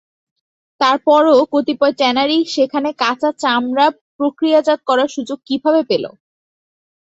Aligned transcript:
তারপরও 0.81 1.37
কতিপয় 1.53 1.93
ট্যানারি 1.99 2.37
সেখানে 2.55 2.89
কাঁচা 3.01 3.29
চামড়া 3.41 3.87
প্রক্রিয়াজাত 4.19 4.79
করার 4.89 5.09
সুযোগ 5.15 5.37
কীভাবে 5.47 5.81
পেল? 5.89 6.05